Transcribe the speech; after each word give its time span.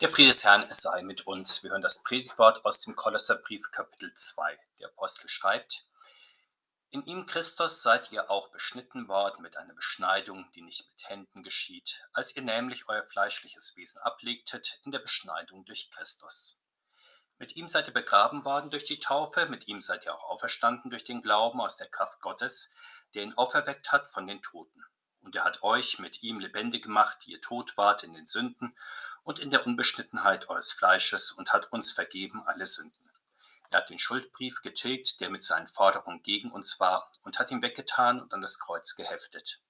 Der 0.00 0.08
Friede 0.08 0.28
des 0.28 0.44
Herrn 0.44 0.64
sei 0.70 1.02
mit 1.02 1.26
uns. 1.26 1.64
Wir 1.64 1.70
hören 1.70 1.82
das 1.82 2.04
Predigtwort 2.04 2.64
aus 2.64 2.80
dem 2.82 2.94
Kolosserbrief 2.94 3.72
Kapitel 3.72 4.14
2. 4.14 4.56
Der 4.78 4.90
Apostel 4.90 5.28
schreibt, 5.28 5.88
In 6.90 7.04
ihm 7.04 7.26
Christus 7.26 7.82
seid 7.82 8.12
ihr 8.12 8.30
auch 8.30 8.52
beschnitten 8.52 9.08
worden 9.08 9.42
mit 9.42 9.56
einer 9.56 9.74
Beschneidung, 9.74 10.48
die 10.54 10.62
nicht 10.62 10.88
mit 10.88 11.08
Händen 11.08 11.42
geschieht, 11.42 12.04
als 12.12 12.36
ihr 12.36 12.42
nämlich 12.42 12.88
euer 12.88 13.02
fleischliches 13.02 13.76
Wesen 13.76 14.00
ablegtet 14.02 14.78
in 14.84 14.92
der 14.92 15.00
Beschneidung 15.00 15.64
durch 15.64 15.90
Christus. 15.90 16.62
Mit 17.38 17.56
ihm 17.56 17.66
seid 17.66 17.88
ihr 17.88 17.94
begraben 17.94 18.44
worden 18.44 18.70
durch 18.70 18.84
die 18.84 19.00
Taufe, 19.00 19.46
mit 19.46 19.66
ihm 19.66 19.80
seid 19.80 20.04
ihr 20.04 20.14
auch 20.14 20.30
auferstanden 20.30 20.92
durch 20.92 21.02
den 21.02 21.22
Glauben 21.22 21.60
aus 21.60 21.76
der 21.76 21.88
Kraft 21.88 22.20
Gottes, 22.20 22.72
der 23.14 23.24
ihn 23.24 23.34
auferweckt 23.34 23.90
hat 23.90 24.08
von 24.08 24.28
den 24.28 24.42
Toten. 24.42 24.84
Und 25.22 25.34
er 25.34 25.42
hat 25.42 25.64
euch 25.64 25.98
mit 25.98 26.22
ihm 26.22 26.38
lebendig 26.38 26.84
gemacht, 26.84 27.18
die 27.26 27.32
ihr 27.32 27.40
tot 27.40 27.76
wart 27.76 28.04
in 28.04 28.12
den 28.12 28.26
Sünden 28.26 28.76
und 29.28 29.40
in 29.40 29.50
der 29.50 29.66
Unbeschnittenheit 29.66 30.48
eures 30.48 30.72
Fleisches 30.72 31.32
und 31.32 31.52
hat 31.52 31.70
uns 31.70 31.92
vergeben 31.92 32.42
alle 32.46 32.64
Sünden. 32.64 33.10
Er 33.68 33.80
hat 33.80 33.90
den 33.90 33.98
Schuldbrief 33.98 34.62
getilgt, 34.62 35.20
der 35.20 35.28
mit 35.28 35.42
seinen 35.42 35.66
Forderungen 35.66 36.22
gegen 36.22 36.50
uns 36.50 36.80
war, 36.80 37.06
und 37.20 37.38
hat 37.38 37.50
ihn 37.50 37.60
weggetan 37.60 38.22
und 38.22 38.32
an 38.32 38.40
das 38.40 38.58
Kreuz 38.58 38.94
geheftet. 38.94 39.60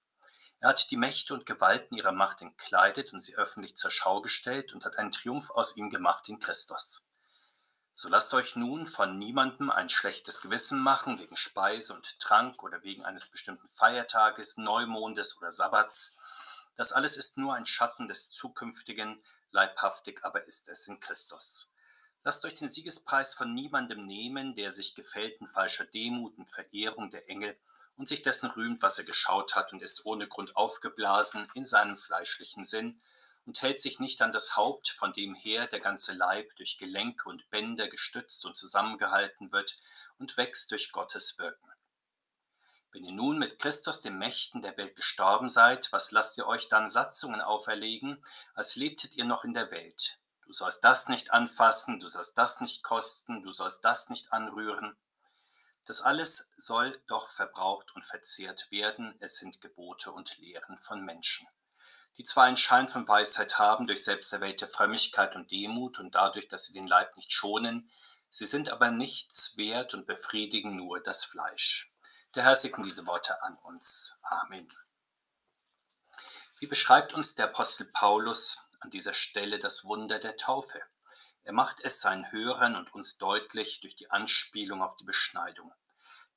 Er 0.61 0.69
hat 0.69 0.89
die 0.93 0.97
Mächte 0.97 1.35
und 1.35 1.45
Gewalten 1.45 1.97
ihrer 1.97 2.13
Macht 2.13 2.41
entkleidet 2.41 3.13
und 3.13 3.19
sie 3.19 3.35
öffentlich 3.35 3.75
zur 3.75 3.91
Schau 3.91 4.21
gestellt 4.21 4.75
und 4.75 4.85
hat 4.85 4.97
einen 4.97 5.11
Triumph 5.11 5.51
aus 5.51 5.77
ihm 5.77 5.91
gemacht 5.91 6.29
in 6.29 6.38
Christus. 6.38 7.09
So 7.95 8.09
lasst 8.09 8.35
euch 8.35 8.55
nun 8.55 8.87
von 8.87 9.19
niemandem 9.19 9.73
ein 9.73 9.88
schlechtes 9.88 10.41
Gewissen 10.41 10.79
machen 10.79 11.19
wegen 11.19 11.37
Speise 11.37 11.95
und 11.95 12.21
Trank 12.21 12.63
oder 12.63 12.85
wegen 12.85 13.05
eines 13.05 13.27
bestimmten 13.27 13.66
Feiertages, 13.66 14.57
Neumondes 14.57 15.37
oder 15.37 15.51
Sabbats. 15.51 16.16
Das 16.77 16.93
alles 16.93 17.16
ist 17.16 17.38
nur 17.38 17.55
ein 17.55 17.66
Schatten 17.66 18.07
des 18.07 18.30
Zukünftigen, 18.30 19.21
leibhaftig 19.51 20.25
aber 20.25 20.47
ist 20.47 20.69
es 20.69 20.88
in 20.88 21.01
Christus. 21.01 21.73
Lasst 22.25 22.45
euch 22.45 22.55
den 22.55 22.69
Siegespreis 22.69 23.35
von 23.35 23.54
niemandem 23.54 24.04
nehmen, 24.04 24.54
der 24.54 24.71
sich 24.71 24.95
gefällt 24.95 25.41
in 25.41 25.46
falscher 25.46 25.87
Demut 25.87 26.37
und 26.37 26.51
Verehrung 26.51 27.10
der 27.10 27.29
Engel 27.29 27.57
und 27.96 28.09
sich 28.09 28.23
dessen 28.23 28.51
rühmt, 28.51 28.82
was 28.82 28.99
er 28.99 29.04
geschaut 29.04 29.54
hat 29.54 29.73
und 29.73 29.82
ist 29.82 30.04
ohne 30.04 30.29
Grund 30.29 30.57
aufgeblasen 30.57 31.49
in 31.54 31.65
seinem 31.65 31.96
fleischlichen 31.96 32.65
Sinn 32.65 33.01
und 33.46 33.63
hält 33.63 33.80
sich 33.80 33.99
nicht 33.99 34.21
an 34.21 34.30
das 34.30 34.57
Haupt, 34.57 34.91
von 34.91 35.13
dem 35.13 35.35
her 35.35 35.66
der 35.66 35.80
ganze 35.80 36.13
Leib 36.13 36.54
durch 36.57 36.76
Gelenke 36.76 37.29
und 37.29 37.49
Bänder 37.51 37.88
gestützt 37.88 38.45
und 38.45 38.57
zusammengehalten 38.57 39.52
wird 39.52 39.79
und 40.19 40.37
wächst 40.37 40.71
durch 40.71 40.93
Gottes 40.93 41.38
Wirken. 41.38 41.73
Wenn 42.91 43.05
ihr 43.05 43.13
nun 43.13 43.39
mit 43.39 43.59
Christus 43.59 44.01
den 44.01 44.19
Mächten 44.19 44.63
der 44.63 44.77
Welt 44.79 44.97
gestorben 44.97 45.49
seid, 45.49 45.93
was 45.93 46.11
lasst 46.11 46.39
ihr 46.39 46.47
euch 46.47 46.69
dann 46.69 46.89
Satzungen 46.89 47.43
auferlegen, 47.43 48.25
als 48.55 48.77
lebtet 48.77 49.15
ihr 49.15 49.25
noch 49.25 49.45
in 49.45 49.53
der 49.53 49.71
Welt? 49.71 50.19
Du 50.47 50.55
sollst 50.55 50.83
das 50.83 51.09
nicht 51.09 51.31
anfassen, 51.33 52.01
du 52.01 52.09
sollst 52.09 52.39
das 52.39 52.63
nicht 52.63 52.83
kosten, 52.83 53.43
du 53.43 53.51
sollst 53.51 53.85
das 53.85 54.09
nicht 54.09 54.33
anrühren. 54.33 54.97
Das 55.85 56.01
alles 56.01 56.55
soll 56.57 56.99
doch 57.07 57.29
verbraucht 57.29 57.95
und 57.95 58.05
verzehrt 58.05 58.71
werden, 58.71 59.15
es 59.21 59.37
sind 59.37 59.61
Gebote 59.61 60.11
und 60.11 60.39
Lehren 60.39 60.79
von 60.79 61.05
Menschen, 61.05 61.47
die 62.16 62.25
zwar 62.25 62.45
einen 62.45 62.57
Schein 62.57 62.89
von 62.89 63.07
Weisheit 63.07 63.59
haben 63.59 63.87
durch 63.87 64.03
selbsterwählte 64.05 64.66
Frömmigkeit 64.66 65.37
und 65.37 65.50
Demut 65.50 65.99
und 65.99 66.15
dadurch, 66.15 66.49
dass 66.49 66.65
sie 66.65 66.72
den 66.72 66.87
Leib 66.87 67.15
nicht 67.19 67.33
schonen, 67.33 67.91
sie 68.31 68.47
sind 68.47 68.71
aber 68.71 68.91
nichts 68.91 69.59
wert 69.59 69.93
und 69.93 70.06
befriedigen 70.06 70.77
nur 70.77 71.00
das 71.00 71.25
Fleisch. 71.25 71.93
Der 72.34 72.44
Herr 72.44 72.56
segne 72.56 72.84
diese 72.84 73.06
Worte 73.06 73.43
an 73.43 73.56
uns. 73.62 74.19
Amen. 74.22 74.69
Wie 76.59 76.66
beschreibt 76.66 77.15
uns 77.15 77.34
der 77.34 77.47
Apostel 77.47 77.91
Paulus 77.93 78.69
an 78.81 78.91
dieser 78.91 79.15
Stelle 79.15 79.59
das 79.59 79.84
Wunder 79.84 80.19
der 80.19 80.37
Taufe? 80.37 80.82
Er 81.44 81.54
macht 81.54 81.81
es 81.81 82.00
seinen 82.00 82.31
Hörern 82.31 82.76
und 82.76 82.93
uns 82.93 83.16
deutlich 83.16 83.81
durch 83.81 83.97
die 83.97 84.10
Anspielung 84.10 84.82
auf 84.82 84.97
die 84.97 85.04
Beschneidung. 85.04 85.72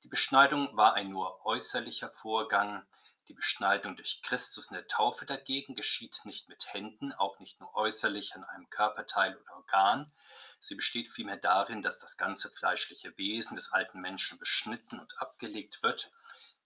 Die 0.02 0.08
Beschneidung 0.08 0.74
war 0.74 0.94
ein 0.94 1.10
nur 1.10 1.44
äußerlicher 1.44 2.08
Vorgang. 2.08 2.86
Die 3.32 3.36
Beschneidung 3.36 3.96
durch 3.96 4.20
Christus 4.20 4.66
in 4.66 4.74
der 4.74 4.86
Taufe 4.86 5.24
dagegen 5.24 5.74
geschieht 5.74 6.20
nicht 6.26 6.50
mit 6.50 6.74
Händen, 6.74 7.14
auch 7.14 7.38
nicht 7.38 7.60
nur 7.60 7.74
äußerlich 7.74 8.34
an 8.34 8.44
einem 8.44 8.68
Körperteil 8.68 9.34
oder 9.38 9.56
Organ, 9.56 10.12
Sie 10.64 10.76
besteht 10.76 11.08
vielmehr 11.08 11.38
darin, 11.38 11.82
dass 11.82 11.98
das 11.98 12.18
ganze 12.18 12.48
fleischliche 12.48 13.18
Wesen 13.18 13.56
des 13.56 13.72
alten 13.72 14.00
Menschen 14.00 14.38
beschnitten 14.38 15.00
und 15.00 15.18
abgelegt 15.18 15.82
wird. 15.82 16.12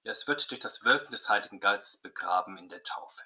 Es 0.02 0.28
wird 0.28 0.50
durch 0.50 0.60
das 0.60 0.84
Wirken 0.84 1.12
des 1.12 1.30
Heiligen 1.30 1.60
Geistes 1.60 2.02
begraben 2.02 2.58
in 2.58 2.68
der 2.68 2.82
Taufe. 2.82 3.22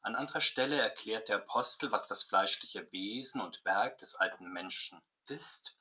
An 0.00 0.14
anderer 0.14 0.42
Stelle 0.42 0.80
erklärt 0.80 1.28
der 1.28 1.38
Apostel, 1.38 1.90
was 1.90 2.06
das 2.06 2.22
fleischliche 2.22 2.92
Wesen 2.92 3.40
und 3.40 3.64
Werk 3.64 3.98
des 3.98 4.14
alten 4.14 4.52
Menschen 4.52 5.02
ist. 5.26 5.76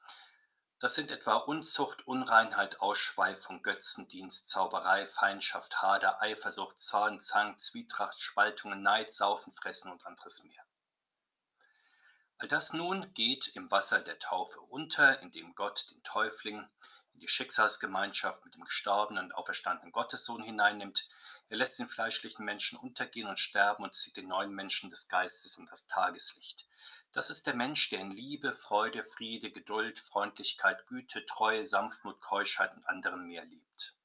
Das 0.79 0.93
sind 0.93 1.09
etwa 1.09 1.37
Unzucht, 1.37 2.05
Unreinheit, 2.05 2.81
Ausschweifung, 2.81 3.63
Götzendienst, 3.63 4.47
Zauberei, 4.47 5.07
Feindschaft, 5.07 5.81
Hader, 5.81 6.21
Eifersucht, 6.21 6.79
Zorn, 6.79 7.19
Zank, 7.19 7.59
Zwietracht, 7.59 8.21
Spaltungen, 8.21 8.83
Neid, 8.83 9.11
Saufen, 9.11 9.51
Fressen 9.51 9.91
und 9.91 10.05
anderes 10.05 10.43
mehr. 10.43 10.63
All 12.37 12.47
das 12.47 12.73
nun 12.73 13.11
geht 13.15 13.47
im 13.55 13.71
Wasser 13.71 13.99
der 14.01 14.19
Taufe 14.19 14.59
unter, 14.59 15.19
indem 15.21 15.55
Gott 15.55 15.89
den 15.89 16.03
Täufling 16.03 16.69
in 17.13 17.19
die 17.21 17.27
Schicksalsgemeinschaft 17.27 18.45
mit 18.45 18.53
dem 18.53 18.63
gestorbenen 18.63 19.25
und 19.25 19.31
auferstandenen 19.33 19.91
Gottessohn 19.91 20.43
hineinnimmt. 20.43 21.09
Er 21.49 21.57
lässt 21.57 21.79
den 21.79 21.87
fleischlichen 21.87 22.45
Menschen 22.45 22.77
untergehen 22.77 23.27
und 23.27 23.39
sterben 23.39 23.83
und 23.83 23.95
zieht 23.95 24.17
den 24.17 24.27
neuen 24.27 24.53
Menschen 24.53 24.91
des 24.91 25.07
Geistes 25.07 25.57
in 25.57 25.65
das 25.65 25.87
Tageslicht. 25.87 26.67
Das 27.11 27.29
ist 27.29 27.47
der 27.47 27.55
Mensch, 27.55 27.89
der 27.89 27.99
in 28.01 28.11
Liebe, 28.11 28.53
Freude, 28.53 29.03
Friede, 29.03 29.51
Geduld, 29.51 29.99
Freundlichkeit, 29.99 30.85
Güte, 30.87 31.25
Treue, 31.25 31.65
Sanftmut, 31.65 32.21
Keuschheit 32.21 32.75
und 32.75 32.85
anderen 32.85 33.25
mehr 33.25 33.45
lebt. 33.45 33.95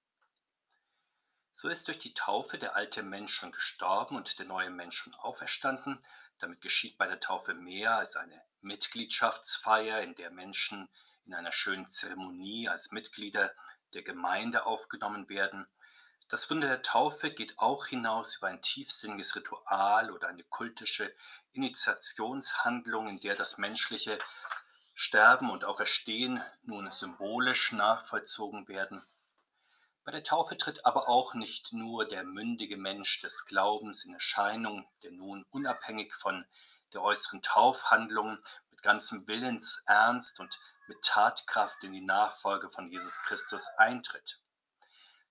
So 1.53 1.69
ist 1.69 1.87
durch 1.89 1.99
die 1.99 2.15
Taufe 2.15 2.59
der 2.59 2.77
alte 2.77 3.03
Mensch 3.03 3.35
schon 3.35 3.53
gestorben 3.53 4.17
und 4.17 4.39
der 4.39 4.47
neue 4.47 4.71
Mensch 4.71 4.97
schon 4.97 5.15
auferstanden. 5.15 6.03
Damit 6.39 6.61
geschieht 6.61 6.97
bei 6.97 7.07
der 7.07 7.21
Taufe 7.21 7.55
mehr 7.55 7.99
als 7.99 8.17
eine 8.17 8.43
Mitgliedschaftsfeier, 8.63 10.01
in 10.01 10.15
der 10.15 10.31
Menschen 10.31 10.89
in 11.27 11.34
einer 11.34 11.53
schönen 11.53 11.89
Zeremonie 11.89 12.69
als 12.69 12.93
Mitglieder 12.93 13.55
der 13.93 14.03
Gemeinde 14.03 14.65
aufgenommen 14.65 15.29
werden. 15.29 15.67
Das 16.28 16.50
Wunder 16.50 16.69
der 16.69 16.83
Taufe 16.83 17.31
geht 17.31 17.59
auch 17.59 17.87
hinaus 17.87 18.37
über 18.37 18.49
ein 18.49 18.62
tiefsinniges 18.62 19.37
Ritual 19.37 20.10
oder 20.10 20.28
eine 20.28 20.44
kultische 20.44 21.15
Initiationshandlung, 21.53 23.09
in 23.09 23.21
der 23.21 23.34
das 23.34 23.59
menschliche 23.59 24.19
Sterben 24.94 25.50
und 25.50 25.65
Auferstehen 25.65 26.43
nun 26.62 26.91
symbolisch 26.91 27.72
nachvollzogen 27.72 28.69
werden. 28.69 29.05
Bei 30.05 30.12
der 30.12 30.25
Taufe 30.25 30.56
tritt 30.56 30.84
aber 30.84 31.09
auch 31.09 31.34
nicht 31.34 31.72
nur 31.72 32.06
der 32.06 32.25
mündige 32.25 32.77
Mensch 32.77 33.21
des 33.21 33.47
Glaubens 33.47 34.04
in 34.04 34.15
Erscheinung, 34.15 34.89
der 35.03 35.12
nun 35.12 35.44
unabhängig 35.50 36.12
von 36.15 36.44
der 36.93 37.03
äußeren 37.03 37.41
Taufhandlung 37.41 38.39
mit 38.71 38.83
ganzem 38.83 39.27
Willensernst 39.28 40.41
und 40.41 40.59
mit 40.89 41.03
Tatkraft 41.03 41.84
in 41.84 41.93
die 41.93 42.00
Nachfolge 42.00 42.69
von 42.69 42.91
Jesus 42.91 43.22
Christus 43.22 43.69
eintritt. 43.78 44.41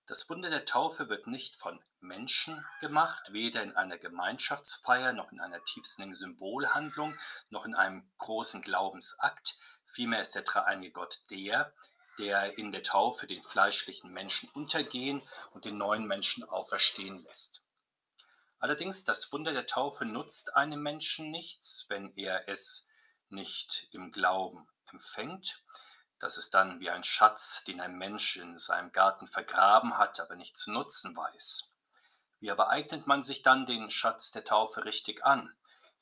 Das 0.06 0.28
Wunder 0.28 0.50
der 0.50 0.64
Taufe 0.64 1.08
wird 1.08 1.28
nicht 1.28 1.54
von 1.54 1.82
Menschen 2.00 2.66
gemacht, 2.80 3.32
weder 3.32 3.62
in 3.62 3.76
einer 3.76 3.98
Gemeinschaftsfeier 3.98 5.12
noch 5.12 5.30
in 5.30 5.40
einer 5.40 5.62
tiefsinnigen 5.64 6.16
Symbolhandlung 6.16 7.16
noch 7.50 7.64
in 7.64 7.74
einem 7.74 8.10
großen 8.18 8.62
Glaubensakt. 8.62 9.58
Vielmehr 9.86 10.20
ist 10.20 10.34
der 10.34 10.42
dreieinige 10.42 10.92
Gott 10.92 11.20
der, 11.30 11.72
der 12.18 12.58
in 12.58 12.72
der 12.72 12.82
Taufe 12.82 13.26
den 13.26 13.42
fleischlichen 13.42 14.12
Menschen 14.12 14.48
untergehen 14.50 15.22
und 15.52 15.64
den 15.64 15.78
neuen 15.78 16.06
Menschen 16.06 16.44
auferstehen 16.44 17.22
lässt. 17.22 17.62
Allerdings, 18.58 19.04
das 19.04 19.32
Wunder 19.32 19.52
der 19.52 19.66
Taufe 19.66 20.04
nutzt 20.04 20.56
einem 20.56 20.82
Menschen 20.82 21.30
nichts, 21.30 21.86
wenn 21.88 22.12
er 22.16 22.48
es 22.48 22.88
nicht 23.28 23.88
im 23.92 24.12
Glauben 24.12 24.68
empfängt. 24.90 25.62
Das 26.22 26.38
ist 26.38 26.54
dann 26.54 26.78
wie 26.78 26.88
ein 26.88 27.02
Schatz, 27.02 27.64
den 27.64 27.80
ein 27.80 27.98
Mensch 27.98 28.36
in 28.36 28.56
seinem 28.56 28.92
Garten 28.92 29.26
vergraben 29.26 29.98
hat, 29.98 30.20
aber 30.20 30.36
nicht 30.36 30.56
zu 30.56 30.70
nutzen 30.70 31.16
weiß. 31.16 31.74
Wie 32.38 32.50
aber 32.52 32.70
eignet 32.70 33.08
man 33.08 33.24
sich 33.24 33.42
dann 33.42 33.66
den 33.66 33.90
Schatz 33.90 34.30
der 34.30 34.44
Taufe 34.44 34.84
richtig 34.84 35.24
an? 35.24 35.52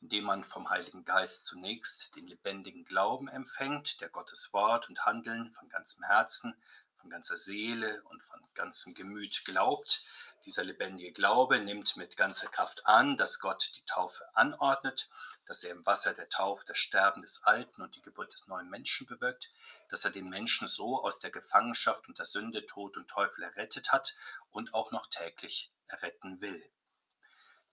indem 0.00 0.24
man 0.24 0.44
vom 0.44 0.70
Heiligen 0.70 1.04
Geist 1.04 1.44
zunächst 1.44 2.14
den 2.16 2.26
lebendigen 2.26 2.84
Glauben 2.84 3.28
empfängt, 3.28 4.00
der 4.00 4.08
Gottes 4.08 4.52
Wort 4.52 4.88
und 4.88 5.04
Handeln 5.04 5.52
von 5.52 5.68
ganzem 5.68 6.04
Herzen, 6.04 6.54
von 6.94 7.10
ganzer 7.10 7.36
Seele 7.36 8.02
und 8.04 8.22
von 8.22 8.40
ganzem 8.54 8.94
Gemüt 8.94 9.44
glaubt. 9.44 10.04
Dieser 10.46 10.64
lebendige 10.64 11.12
Glaube 11.12 11.60
nimmt 11.60 11.98
mit 11.98 12.16
ganzer 12.16 12.48
Kraft 12.48 12.86
an, 12.86 13.18
dass 13.18 13.40
Gott 13.40 13.72
die 13.76 13.84
Taufe 13.84 14.24
anordnet, 14.34 15.10
dass 15.50 15.64
er 15.64 15.72
im 15.72 15.84
Wasser 15.84 16.14
der 16.14 16.28
Taufe 16.28 16.64
das 16.64 16.78
Sterben 16.78 17.22
des 17.22 17.42
Alten 17.42 17.82
und 17.82 17.96
die 17.96 18.02
Geburt 18.02 18.32
des 18.32 18.46
neuen 18.46 18.70
Menschen 18.70 19.08
bewirkt, 19.08 19.50
dass 19.88 20.04
er 20.04 20.12
den 20.12 20.28
Menschen 20.28 20.68
so 20.68 21.02
aus 21.02 21.18
der 21.18 21.32
Gefangenschaft 21.32 22.06
unter 22.06 22.24
Sünde, 22.24 22.66
Tod 22.66 22.96
und 22.96 23.10
Teufel 23.10 23.42
errettet 23.42 23.90
hat 23.90 24.14
und 24.50 24.74
auch 24.74 24.92
noch 24.92 25.08
täglich 25.08 25.72
erretten 25.88 26.40
will. 26.40 26.64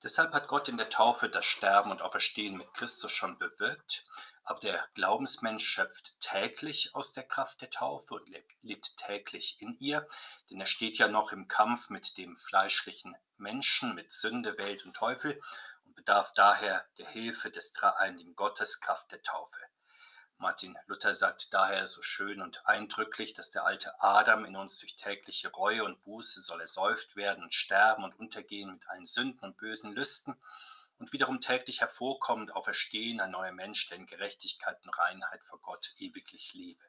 Deshalb 0.02 0.34
hat 0.34 0.48
Gott 0.48 0.70
in 0.70 0.78
der 0.78 0.90
Taufe 0.90 1.30
das 1.30 1.46
Sterben 1.46 1.92
und 1.92 2.02
Auferstehen 2.02 2.58
mit 2.58 2.74
Christus 2.74 3.12
schon 3.12 3.38
bewirkt, 3.38 4.06
aber 4.44 4.60
der 4.60 4.84
Glaubensmensch 4.96 5.64
schöpft 5.64 6.20
täglich 6.20 6.96
aus 6.96 7.14
der 7.14 7.26
Kraft 7.26 7.62
der 7.62 7.70
Taufe 7.70 8.16
und 8.16 8.28
lebt, 8.28 8.52
lebt, 8.62 8.98
täglich 8.98 9.62
in 9.62 9.78
ihr, 9.78 10.08
denn 10.50 10.60
er 10.60 10.66
steht 10.66 10.98
ja 10.98 11.10
noch 11.10 11.32
im 11.32 11.48
Kampf 11.48 11.92
mit 11.92 12.18
dem 12.18 12.38
fleischlichen 12.38 13.16
Menschen, 13.38 13.94
mit 13.94 14.12
Sünde, 14.12 14.58
Welt 14.58 14.84
und 14.84 14.96
Teufel 14.96 15.40
bedarf 15.98 16.32
daher 16.34 16.86
der 17.00 17.08
Hilfe 17.08 17.52
des 17.52 17.74
dreieinigen 17.74 18.36
Gottes 18.36 18.80
Kraft 18.80 19.12
der 19.12 19.22
Taufe. 19.24 19.60
Martin 20.38 20.78
Luther 20.86 21.16
sagt 21.16 21.52
daher 21.54 21.88
so 21.88 22.04
schön 22.04 22.42
und 22.42 22.66
eindrücklich, 22.68 23.34
dass 23.34 23.50
der 23.50 23.66
alte 23.66 24.00
Adam 24.00 24.46
in 24.46 24.56
uns 24.56 24.80
durch 24.80 24.96
tägliche 24.96 25.50
Reue 25.50 25.84
und 25.84 26.02
Buße 26.04 26.40
soll 26.42 26.62
ersäuft 26.62 27.16
werden 27.16 27.44
und 27.44 27.56
sterben 27.56 28.04
und 28.04 28.18
untergehen 28.20 28.72
mit 28.72 28.88
allen 28.88 29.08
Sünden 29.08 29.44
und 29.44 29.58
bösen 29.58 29.94
Lüsten 29.94 30.40
und 31.00 31.12
wiederum 31.14 31.42
täglich 31.42 31.82
hervorkommend 31.82 32.56
auferstehen 32.56 33.20
ein 33.20 33.32
neuer 33.32 33.52
Mensch, 33.52 33.88
der 33.90 33.98
in 33.98 34.06
Gerechtigkeit 34.06 34.78
und 34.84 34.98
Reinheit 34.98 35.44
vor 35.44 35.60
Gott 35.60 35.94
ewiglich 35.98 36.54
lebe. 36.54 36.87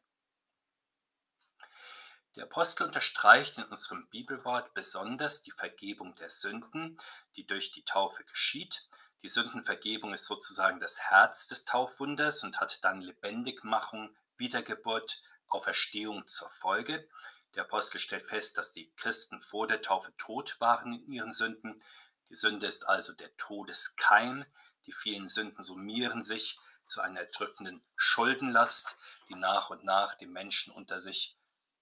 Der 2.37 2.45
Apostel 2.45 2.85
unterstreicht 2.85 3.59
in 3.59 3.65
unserem 3.65 4.09
Bibelwort 4.09 4.75
besonders 4.75 5.43
die 5.43 5.51
Vergebung 5.51 6.15
der 6.17 6.29
Sünden, 6.29 6.99
die 7.37 7.47
durch 7.47 7.73
die 7.73 7.85
Taufe 7.85 8.25
geschieht, 8.25 8.89
die 9.23 9.29
Sündenvergebung 9.29 10.13
ist 10.13 10.27
sozusagen 10.27 10.79
das 10.79 11.01
Herz 11.01 11.49
des 11.49 11.65
Taufwunders 11.65 12.45
und 12.45 12.61
hat 12.61 12.85
dann 12.85 13.01
Lebendigmachung, 13.01 14.17
Wiedergeburt, 14.37 15.23
Auferstehung 15.49 16.27
zur 16.29 16.49
Folge. 16.51 17.09
Der 17.57 17.65
Apostel 17.65 17.99
stellt 17.99 18.29
fest, 18.29 18.57
dass 18.57 18.73
die 18.73 18.93
Christen 18.95 19.41
vor 19.41 19.67
der 19.67 19.83
Taufe 19.83 20.15
tot 20.17 20.61
waren 20.61 20.95
in 20.95 21.13
ihren 21.13 21.33
Sünden. 21.33 21.83
Die 22.29 22.37
Sünde 22.37 22.67
ist 22.67 22.85
also 22.85 23.13
der 23.13 23.37
Todeskeim. 23.37 24.45
Die 24.87 24.93
vielen 24.93 25.27
Sünden 25.27 25.63
summieren 25.63 26.23
sich 26.23 26.55
zu 26.85 27.01
einer 27.01 27.21
erdrückenden 27.21 27.83
Schuldenlast, 27.97 28.97
die 29.29 29.35
nach 29.35 29.71
und 29.71 29.83
nach 29.83 30.15
die 30.15 30.27
Menschen 30.27 30.73
unter 30.73 31.01
sich 31.01 31.37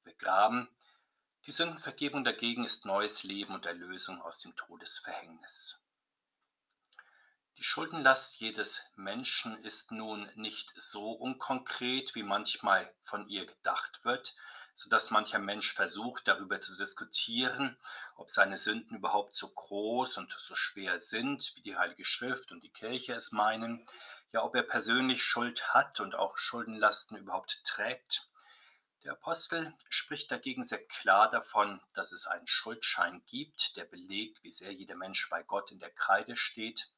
begraben. 0.07 0.69
Die 1.45 1.53
Sündenvergebung 1.53 2.25
dagegen 2.25 2.65
ist 2.65 2.87
neues 2.87 3.23
Leben 3.23 3.55
und 3.55 3.67
Erlösung 3.67 4.23
aus 4.23 4.39
dem 4.39 4.57
Todesverhängnis. 4.57 5.83
Die 7.59 7.65
Schuldenlast 7.65 8.41
jedes 8.41 8.83
Menschen 8.97 9.57
ist 9.63 9.93
nun 9.93 10.31
nicht 10.35 10.73
so 10.77 11.13
unkonkret, 11.13 12.15
wie 12.15 12.23
manchmal 12.23 12.93
von 13.01 13.27
ihr 13.29 13.47
gedacht 13.47 14.05
wird, 14.05 14.35
so 14.75 14.91
dass 14.91 15.11
mancher 15.11 15.39
Mensch 15.39 15.73
versucht, 15.73 16.29
darüber 16.29 16.61
zu 16.61 16.77
diskutieren, 16.77 17.79
ob 18.17 18.29
seine 18.29 18.59
Sünden 18.59 18.99
überhaupt 18.99 19.35
so 19.35 19.49
groß 19.49 20.19
und 20.19 20.35
so 20.39 20.55
schwer 20.55 20.99
sind, 20.99 21.53
wie 21.57 21.63
die 21.63 21.77
Heilige 21.77 22.05
Schrift 22.05 22.53
und 22.53 22.63
die 22.63 22.73
Kirche 22.73 23.15
es 23.15 23.33
meinen, 23.33 23.87
ja, 24.33 24.43
ob 24.43 24.55
er 24.55 24.63
persönlich 24.63 25.23
Schuld 25.23 25.73
hat 25.73 26.01
und 26.01 26.15
auch 26.15 26.37
Schuldenlasten 26.37 27.17
überhaupt 27.17 27.65
trägt. 27.65 28.29
Der 29.07 29.13
Apostel 29.13 29.73
spricht 29.89 30.31
dagegen 30.31 30.63
sehr 30.63 30.85
klar 30.85 31.31
davon, 31.31 31.81
dass 31.95 32.13
es 32.13 32.27
einen 32.27 32.47
Schuldschein 32.47 33.23
gibt, 33.27 33.79
der 33.79 33.85
belegt, 33.85 34.43
wie 34.43 34.51
sehr 34.51 34.73
jeder 34.73 34.97
Mensch 34.97 35.31
bei 35.31 35.43
Gott 35.43 35.71
in 35.71 35.79
der 35.79 35.91
Kreide 35.91 36.37
steht 36.37 36.91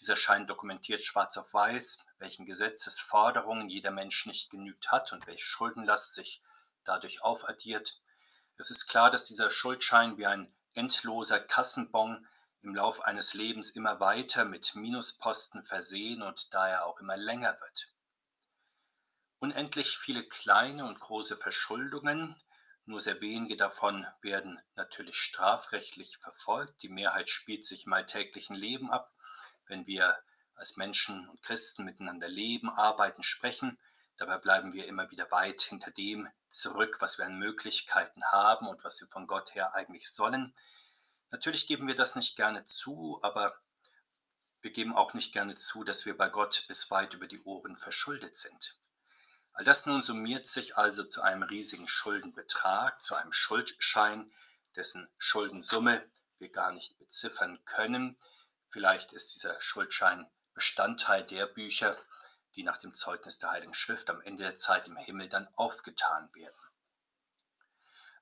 dieser 0.00 0.16
Schein 0.16 0.46
dokumentiert 0.46 1.02
schwarz 1.02 1.36
auf 1.36 1.52
weiß, 1.52 2.06
welchen 2.18 2.46
Gesetzesforderungen 2.46 3.68
jeder 3.68 3.90
Mensch 3.90 4.24
nicht 4.24 4.50
genügt 4.50 4.90
hat 4.90 5.12
und 5.12 5.26
welche 5.26 5.44
Schuldenlast 5.44 6.14
sich 6.14 6.42
dadurch 6.84 7.22
aufaddiert. 7.22 8.00
Es 8.56 8.70
ist 8.70 8.86
klar, 8.86 9.10
dass 9.10 9.26
dieser 9.26 9.50
Schuldschein 9.50 10.16
wie 10.16 10.26
ein 10.26 10.50
endloser 10.72 11.38
Kassenbon 11.38 12.26
im 12.62 12.74
Lauf 12.74 13.02
eines 13.02 13.34
Lebens 13.34 13.70
immer 13.70 14.00
weiter 14.00 14.46
mit 14.46 14.74
Minusposten 14.74 15.64
versehen 15.64 16.22
und 16.22 16.54
daher 16.54 16.86
auch 16.86 16.98
immer 17.00 17.18
länger 17.18 17.60
wird. 17.60 17.88
Unendlich 19.40 19.98
viele 19.98 20.22
kleine 20.22 20.86
und 20.86 21.00
große 21.00 21.36
Verschuldungen, 21.36 22.36
nur 22.84 23.00
sehr 23.00 23.20
wenige 23.20 23.56
davon 23.56 24.06
werden 24.22 24.60
natürlich 24.76 25.16
strafrechtlich 25.16 26.16
verfolgt. 26.18 26.82
Die 26.82 26.88
Mehrheit 26.88 27.28
spielt 27.28 27.64
sich 27.64 27.86
im 27.86 27.92
alltäglichen 27.92 28.54
Leben 28.54 28.90
ab 28.90 29.12
wenn 29.70 29.86
wir 29.86 30.18
als 30.54 30.76
Menschen 30.76 31.26
und 31.30 31.40
Christen 31.42 31.84
miteinander 31.84 32.28
leben, 32.28 32.68
arbeiten, 32.68 33.22
sprechen. 33.22 33.78
Dabei 34.18 34.36
bleiben 34.36 34.74
wir 34.74 34.86
immer 34.86 35.10
wieder 35.10 35.30
weit 35.30 35.62
hinter 35.62 35.90
dem 35.92 36.28
zurück, 36.50 36.96
was 37.00 37.16
wir 37.16 37.24
an 37.24 37.38
Möglichkeiten 37.38 38.22
haben 38.24 38.66
und 38.66 38.84
was 38.84 39.00
wir 39.00 39.08
von 39.08 39.26
Gott 39.26 39.54
her 39.54 39.74
eigentlich 39.74 40.10
sollen. 40.10 40.54
Natürlich 41.30 41.66
geben 41.66 41.86
wir 41.86 41.94
das 41.94 42.16
nicht 42.16 42.36
gerne 42.36 42.66
zu, 42.66 43.20
aber 43.22 43.56
wir 44.60 44.72
geben 44.72 44.94
auch 44.94 45.14
nicht 45.14 45.32
gerne 45.32 45.54
zu, 45.54 45.84
dass 45.84 46.04
wir 46.04 46.18
bei 46.18 46.28
Gott 46.28 46.64
bis 46.68 46.90
weit 46.90 47.14
über 47.14 47.26
die 47.26 47.40
Ohren 47.44 47.76
verschuldet 47.76 48.36
sind. 48.36 48.76
All 49.60 49.64
das 49.64 49.84
nun 49.84 50.00
summiert 50.00 50.48
sich 50.48 50.78
also 50.78 51.04
zu 51.04 51.20
einem 51.20 51.42
riesigen 51.42 51.86
Schuldenbetrag, 51.86 53.02
zu 53.02 53.14
einem 53.14 53.30
Schuldschein, 53.30 54.32
dessen 54.74 55.06
Schuldensumme 55.18 56.02
wir 56.38 56.48
gar 56.48 56.72
nicht 56.72 56.96
beziffern 56.96 57.62
können, 57.66 58.16
Vielleicht 58.70 59.12
ist 59.12 59.34
dieser 59.34 59.60
Schuldschein 59.60 60.30
Bestandteil 60.54 61.24
der 61.24 61.46
Bücher, 61.46 61.96
die 62.54 62.62
nach 62.62 62.78
dem 62.78 62.94
Zeugnis 62.94 63.38
der 63.38 63.50
Heiligen 63.50 63.74
Schrift 63.74 64.08
am 64.08 64.22
Ende 64.22 64.44
der 64.44 64.56
Zeit 64.56 64.86
im 64.86 64.96
Himmel 64.96 65.28
dann 65.28 65.48
aufgetan 65.56 66.32
werden. 66.34 66.56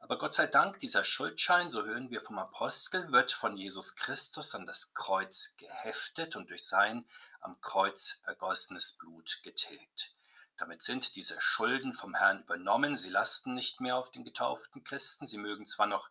Aber 0.00 0.16
Gott 0.16 0.34
sei 0.34 0.46
Dank, 0.46 0.80
dieser 0.80 1.04
Schuldschein, 1.04 1.70
so 1.70 1.84
hören 1.84 2.10
wir 2.10 2.20
vom 2.20 2.38
Apostel, 2.38 3.12
wird 3.12 3.30
von 3.30 3.56
Jesus 3.56 3.94
Christus 3.94 4.56
an 4.56 4.66
das 4.66 4.94
Kreuz 4.94 5.54
geheftet 5.56 6.34
und 6.34 6.50
durch 6.50 6.66
sein 6.66 7.06
am 7.40 7.60
Kreuz 7.60 8.20
vergossenes 8.22 8.92
Blut 8.92 9.40
getilgt. 9.42 10.17
Damit 10.58 10.82
sind 10.82 11.14
diese 11.14 11.40
Schulden 11.40 11.94
vom 11.94 12.16
Herrn 12.16 12.40
übernommen, 12.40 12.96
sie 12.96 13.10
lasten 13.10 13.54
nicht 13.54 13.80
mehr 13.80 13.96
auf 13.96 14.10
den 14.10 14.24
getauften 14.24 14.82
Christen, 14.82 15.26
sie 15.26 15.38
mögen 15.38 15.66
zwar 15.66 15.86
noch 15.86 16.10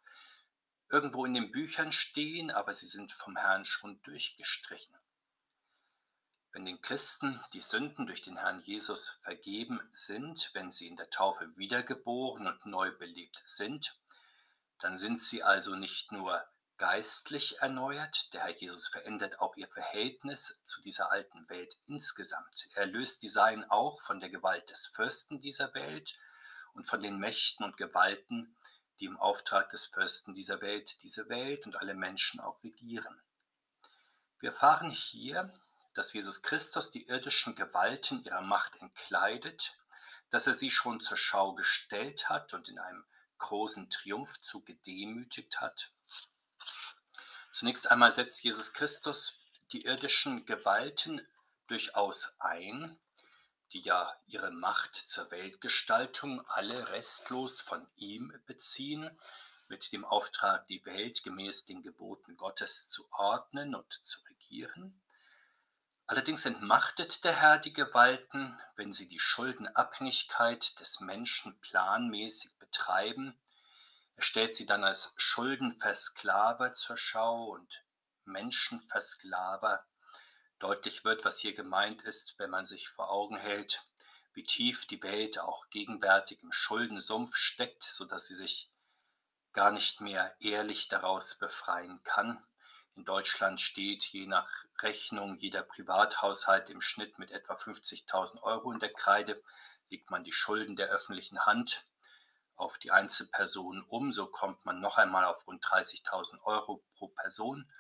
irgendwo 0.90 1.26
in 1.26 1.34
den 1.34 1.52
Büchern 1.52 1.92
stehen, 1.92 2.50
aber 2.50 2.74
sie 2.74 2.88
sind 2.88 3.12
vom 3.12 3.36
Herrn 3.36 3.66
schon 3.66 4.02
durchgestrichen. 4.04 4.96
Wenn 6.54 6.66
den 6.66 6.82
Christen 6.82 7.42
die 7.52 7.62
Sünden 7.62 8.08
durch 8.08 8.22
den 8.22 8.38
Herrn 8.38 8.62
Jesus 8.62 9.10
vergeben 9.22 9.82
sind, 9.92 10.50
wenn 10.54 10.72
sie 10.72 10.88
in 10.88 10.96
der 10.96 11.10
Taufe 11.10 11.58
wiedergeboren 11.58 12.48
und 12.48 12.66
neu 12.66 12.92
belebt 12.92 13.44
sind, 13.46 14.00
dann 14.80 14.96
sind 14.96 15.20
sie 15.20 15.44
also 15.44 15.76
nicht 15.76 16.14
nur 16.14 16.42
geistlich 16.78 17.60
erneuert, 17.60 18.34
der 18.34 18.42
Herr 18.42 18.56
Jesus 18.56 18.88
verändert 18.88 19.40
auch 19.40 19.56
ihr 19.56 19.68
Verhältnis 19.68 20.64
zu 20.64 20.82
dieser 20.82 21.12
alten 21.12 21.50
Welt 21.50 21.78
insgesamt. 21.88 22.70
Er 22.76 22.86
löst 22.86 23.24
die 23.24 23.28
Seien 23.28 23.70
auch 23.70 24.02
von 24.02 24.20
der 24.20 24.30
Gewalt 24.30 24.70
des 24.70 24.88
Fürsten 24.88 25.42
dieser 25.42 25.74
Welt 25.74 26.18
und 26.74 26.86
von 26.86 27.02
den 27.02 27.18
Mächten 27.18 27.66
und 27.66 27.78
Gewalten, 27.78 28.56
die 29.00 29.06
im 29.06 29.18
Auftrag 29.18 29.70
des 29.70 29.86
Fürsten 29.88 30.34
dieser 30.34 30.62
Welt 30.62 31.02
diese 31.04 31.30
Welt 31.30 31.66
und 31.66 31.76
alle 31.76 31.94
Menschen 31.94 32.40
auch 32.40 32.64
regieren. 32.64 33.22
Wir 34.40 34.50
erfahren 34.50 34.90
hier, 34.90 35.52
dass 35.96 36.14
Jesus 36.14 36.44
Christus 36.44 36.92
die 36.92 37.08
irdischen 37.08 37.56
Gewalten 37.56 38.24
ihrer 38.24 38.42
Macht 38.42 38.76
entkleidet, 38.82 39.76
dass 40.30 40.46
er 40.46 40.54
sie 40.54 40.70
schon 40.70 41.00
zur 41.00 41.18
Schau 41.18 41.54
gestellt 41.54 42.30
hat 42.30 42.54
und 42.54 42.70
in 42.70 42.78
einem 42.78 43.04
großen 43.40 43.90
Triumphzug 43.90 44.66
gedemütigt 44.66 45.60
hat. 45.60 45.92
Zunächst 47.58 47.90
einmal 47.90 48.12
setzt 48.12 48.44
Jesus 48.44 48.72
Christus 48.72 49.40
die 49.72 49.86
irdischen 49.86 50.46
Gewalten 50.46 51.28
durchaus 51.66 52.36
ein, 52.38 53.00
die 53.74 53.80
ja 53.80 54.16
ihre 54.28 54.52
Macht 54.52 54.94
zur 54.94 55.32
Weltgestaltung 55.32 56.46
alle 56.50 56.90
restlos 56.90 57.60
von 57.60 57.88
ihm 57.96 58.32
beziehen, 58.46 59.10
mit 59.70 59.92
dem 59.92 60.06
Auftrag, 60.06 60.68
die 60.68 60.86
Welt 60.86 61.24
gemäß 61.24 61.66
den 61.66 61.82
Geboten 61.82 62.38
Gottes 62.38 62.90
zu 62.90 63.12
ordnen 63.12 63.74
und 63.74 63.92
zu 64.06 64.20
regieren. 64.30 65.02
Allerdings 66.06 66.46
entmachtet 66.46 67.24
der 67.24 67.42
Herr 67.42 67.58
die 67.58 67.74
Gewalten, 67.74 68.62
wenn 68.76 68.94
sie 68.94 69.08
die 69.08 69.20
Schuldenabhängigkeit 69.20 70.80
des 70.80 71.00
Menschen 71.00 71.60
planmäßig 71.62 72.60
betreiben. 72.60 73.36
Er 74.18 74.24
stellt 74.24 74.54
sie 74.54 74.66
dann 74.66 74.84
als 74.84 75.14
Schuldenversklaver 75.16 76.74
zur 76.74 76.98
Schau 76.98 77.46
und 77.52 77.86
Menschenversklaver 78.26 79.86
Deutlich 80.60 81.06
wird, 81.06 81.24
was 81.24 81.38
hier 81.38 81.54
gemeint 81.54 82.02
ist, 82.02 82.40
wenn 82.40 82.50
man 82.50 82.66
sich 82.66 82.90
vor 82.90 83.12
Augen 83.12 83.38
hält, 83.38 83.88
wie 84.34 84.44
tief 84.44 84.88
die 84.88 85.04
Welt 85.04 85.40
auch 85.40 85.70
gegenwärtig 85.70 86.42
im 86.42 86.52
Schuldensumpf 86.52 87.36
steckt, 87.36 87.84
sodass 87.84 88.28
sie 88.28 88.34
sich 88.34 88.72
gar 89.54 89.72
nicht 89.72 90.02
mehr 90.02 90.36
ehrlich 90.40 90.88
daraus 90.88 91.38
befreien 91.38 92.02
kann. 92.04 92.44
In 92.96 93.06
Deutschland 93.06 93.62
steht 93.62 94.04
je 94.06 94.26
nach 94.26 94.50
Rechnung 94.80 95.36
jeder 95.36 95.62
Privathaushalt 95.62 96.72
im 96.72 96.82
Schnitt 96.82 97.20
mit 97.20 97.30
etwa 97.30 97.54
50.000 97.54 98.42
Euro 98.42 98.72
in 98.72 98.80
der 98.80 98.92
Kreide. 98.92 99.44
Legt 99.90 100.10
man 100.10 100.24
die 100.24 100.32
Schulden 100.32 100.76
der 100.76 100.90
öffentlichen 100.90 101.46
Hand 101.46 101.86
auf 102.58 102.78
die 102.78 102.92
Einzelpersonen 102.92 103.84
um, 103.84 104.12
so 104.12 104.28
kommt 104.28 104.66
man 104.66 104.82
noch 104.82 104.98
einmal 104.98 105.26
auf 105.26 105.48
rund 105.48 105.64
30.000 105.64 106.42
Euro 106.44 106.84
pro 106.96 107.08
Person. 107.08 107.72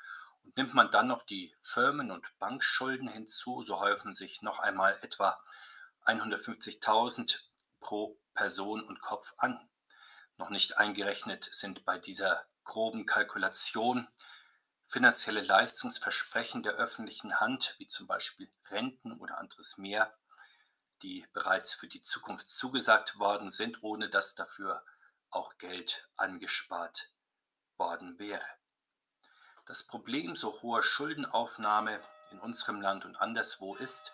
Und 0.43 0.55
nimmt 0.55 0.73
man 0.73 0.91
dann 0.91 1.07
noch 1.07 1.23
die 1.23 1.53
Firmen- 1.61 2.11
und 2.11 2.37
Bankschulden 2.39 3.09
hinzu, 3.09 3.63
so 3.63 3.79
häufen 3.79 4.15
sich 4.15 4.41
noch 4.41 4.59
einmal 4.59 4.97
etwa 5.01 5.37
150.000 6.05 7.39
pro 7.79 8.17
Person 8.33 8.83
und 8.83 9.01
Kopf 9.01 9.33
an. 9.37 9.69
Noch 10.37 10.49
nicht 10.49 10.77
eingerechnet 10.77 11.43
sind 11.51 11.83
bei 11.83 11.97
dieser 11.97 12.45
groben 12.63 13.05
Kalkulation 13.05 14.07
finanzielle 14.85 15.41
Leistungsversprechen 15.41 16.63
der 16.63 16.73
öffentlichen 16.73 17.39
Hand, 17.39 17.75
wie 17.77 17.87
zum 17.87 18.07
Beispiel 18.07 18.49
Renten 18.69 19.19
oder 19.19 19.37
anderes 19.37 19.77
mehr, 19.77 20.17
die 21.01 21.25
bereits 21.33 21.73
für 21.73 21.87
die 21.87 22.01
Zukunft 22.01 22.49
zugesagt 22.49 23.19
worden 23.19 23.49
sind, 23.49 23.83
ohne 23.83 24.09
dass 24.09 24.35
dafür 24.35 24.83
auch 25.29 25.57
Geld 25.57 26.07
angespart 26.17 27.11
worden 27.77 28.17
wäre. 28.19 28.45
Das 29.65 29.83
Problem 29.83 30.35
so 30.35 30.61
hoher 30.61 30.81
Schuldenaufnahme 30.81 31.99
in 32.31 32.39
unserem 32.39 32.81
Land 32.81 33.05
und 33.05 33.17
anderswo 33.17 33.75
ist, 33.75 34.13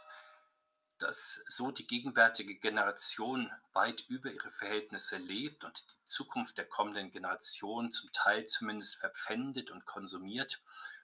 dass 0.97 1.43
so 1.47 1.71
die 1.71 1.85
gegenwärtige 1.85 2.55
Generation 2.55 3.51
weit 3.73 4.05
über 4.07 4.31
ihre 4.31 4.51
Verhältnisse 4.51 5.17
lebt 5.17 5.63
und 5.63 5.85
die 5.91 6.05
Zukunft 6.05 6.57
der 6.57 6.67
kommenden 6.67 7.11
Generation 7.11 7.91
zum 7.91 8.11
Teil 8.11 8.45
zumindest 8.45 8.97
verpfändet 8.97 9.69
und 9.69 9.85
konsumiert. 9.85 10.61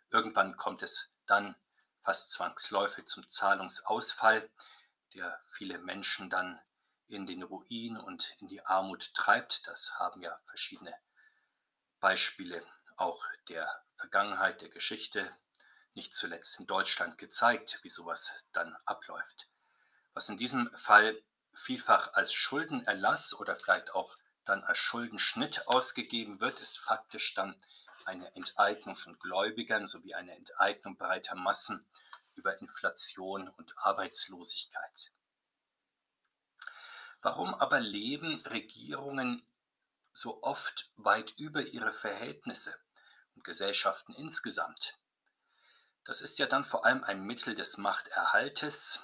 Irgendwann 0.09 0.55
kommt 0.55 0.83
es 0.83 1.13
dann 1.25 1.55
fast 2.01 2.31
zwangsläufig 2.31 3.05
zum 3.07 3.27
Zahlungsausfall, 3.27 4.49
der 5.13 5.39
viele 5.49 5.77
Menschen 5.79 6.29
dann 6.29 6.59
in 7.07 7.25
den 7.25 7.43
Ruin 7.43 7.97
und 7.97 8.35
in 8.39 8.47
die 8.47 8.65
Armut 8.65 9.13
treibt. 9.13 9.67
Das 9.67 9.97
haben 9.97 10.21
ja 10.21 10.37
verschiedene 10.45 10.93
Beispiele 11.99 12.63
auch 12.97 13.23
der 13.47 13.67
Vergangenheit, 13.95 14.61
der 14.61 14.69
Geschichte, 14.69 15.29
nicht 15.93 16.13
zuletzt 16.13 16.59
in 16.59 16.67
Deutschland 16.67 17.17
gezeigt, 17.17 17.79
wie 17.83 17.89
sowas 17.89 18.45
dann 18.53 18.75
abläuft. 18.85 19.49
Was 20.13 20.29
in 20.29 20.37
diesem 20.37 20.71
Fall 20.73 21.21
vielfach 21.53 22.13
als 22.13 22.33
Schuldenerlass 22.33 23.33
oder 23.33 23.55
vielleicht 23.55 23.93
auch 23.93 24.17
dann 24.45 24.63
als 24.63 24.77
Schuldenschnitt 24.77 25.67
ausgegeben 25.67 26.39
wird, 26.41 26.59
ist 26.59 26.79
faktisch 26.79 27.33
dann 27.33 27.61
eine 28.05 28.33
Enteignung 28.35 28.95
von 28.95 29.17
Gläubigern 29.19 29.85
sowie 29.85 30.13
eine 30.13 30.35
Enteignung 30.35 30.97
breiter 30.97 31.35
Massen 31.35 31.85
über 32.39 32.59
Inflation 32.61 33.49
und 33.49 33.73
Arbeitslosigkeit. 33.77 35.11
Warum 37.21 37.53
aber 37.53 37.81
leben 37.81 38.39
Regierungen 38.45 39.45
so 40.13 40.41
oft 40.41 40.89
weit 40.95 41.33
über 41.37 41.61
ihre 41.61 41.91
Verhältnisse 41.91 42.73
und 43.35 43.43
Gesellschaften 43.43 44.13
insgesamt? 44.13 44.97
Das 46.05 46.21
ist 46.21 46.39
ja 46.39 46.45
dann 46.45 46.63
vor 46.63 46.85
allem 46.85 47.03
ein 47.03 47.21
Mittel 47.21 47.55
des 47.55 47.77
Machterhaltes, 47.77 49.03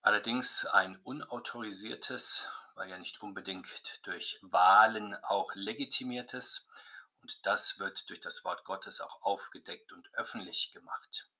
allerdings 0.00 0.64
ein 0.64 0.96
unautorisiertes, 0.96 2.48
weil 2.74 2.90
ja 2.90 2.98
nicht 2.98 3.20
unbedingt 3.22 4.00
durch 4.06 4.38
Wahlen 4.42 5.14
auch 5.24 5.54
legitimiertes, 5.54 6.68
und 7.20 7.46
das 7.46 7.78
wird 7.78 8.10
durch 8.10 8.20
das 8.20 8.44
Wort 8.44 8.64
Gottes 8.64 9.00
auch 9.00 9.22
aufgedeckt 9.22 9.92
und 9.92 10.12
öffentlich 10.12 10.72
gemacht. 10.72 11.30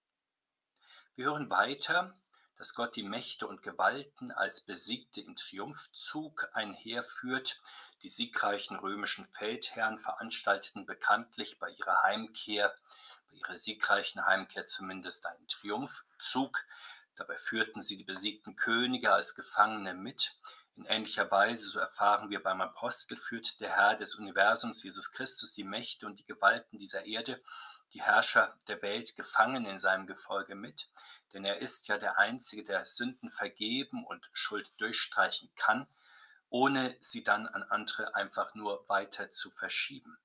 Wir 1.16 1.26
hören 1.26 1.48
weiter, 1.48 2.12
dass 2.56 2.74
Gott 2.74 2.96
die 2.96 3.04
Mächte 3.04 3.46
und 3.46 3.62
Gewalten 3.62 4.32
als 4.32 4.62
Besiegte 4.62 5.20
im 5.20 5.36
Triumphzug 5.36 6.48
einherführt. 6.54 7.60
Die 8.02 8.08
siegreichen 8.08 8.76
römischen 8.76 9.28
Feldherren 9.28 10.00
veranstalteten 10.00 10.86
bekanntlich 10.86 11.60
bei 11.60 11.70
ihrer 11.70 12.02
Heimkehr, 12.02 12.74
bei 13.30 13.36
ihrer 13.36 13.56
siegreichen 13.56 14.26
Heimkehr 14.26 14.66
zumindest 14.66 15.26
einen 15.26 15.46
Triumphzug. 15.46 16.64
Dabei 17.14 17.38
führten 17.38 17.80
sie 17.80 17.96
die 17.96 18.02
besiegten 18.02 18.56
Könige 18.56 19.12
als 19.12 19.36
Gefangene 19.36 19.94
mit. 19.94 20.34
In 20.74 20.84
ähnlicher 20.86 21.30
Weise, 21.30 21.68
so 21.68 21.78
erfahren 21.78 22.28
wir 22.30 22.42
beim 22.42 22.60
Apostel, 22.60 23.16
führt 23.16 23.60
der 23.60 23.76
Herr 23.76 23.94
des 23.94 24.16
Universums, 24.16 24.82
Jesus 24.82 25.12
Christus, 25.12 25.52
die 25.52 25.62
Mächte 25.62 26.06
und 26.06 26.18
die 26.18 26.26
Gewalten 26.26 26.80
dieser 26.80 27.04
Erde, 27.04 27.40
die 27.94 28.02
Herrscher 28.02 28.58
der 28.68 28.82
Welt, 28.82 29.16
gefangen 29.16 29.64
in 29.64 29.78
seinem 29.78 30.06
Gefolge 30.06 30.54
mit 30.54 30.88
denn 31.34 31.44
er 31.44 31.58
ist 31.58 31.88
ja 31.88 31.98
der 31.98 32.18
Einzige, 32.18 32.62
der 32.62 32.86
Sünden 32.86 33.28
vergeben 33.28 34.06
und 34.06 34.30
Schuld 34.32 34.72
durchstreichen 34.78 35.52
kann, 35.56 35.86
ohne 36.48 36.96
sie 37.00 37.24
dann 37.24 37.48
an 37.48 37.64
andere 37.64 38.14
einfach 38.14 38.54
nur 38.54 38.88
weiter 38.88 39.30
zu 39.30 39.50
verschieben. 39.50 40.16